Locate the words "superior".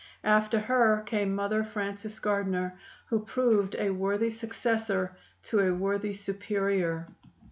6.13-7.05